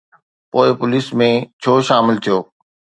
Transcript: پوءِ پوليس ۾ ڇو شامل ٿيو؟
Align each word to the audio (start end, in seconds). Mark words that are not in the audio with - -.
پوءِ 0.51 0.67
پوليس 0.79 1.07
۾ 1.27 1.29
ڇو 1.61 1.73
شامل 1.87 2.15
ٿيو؟ 2.23 2.37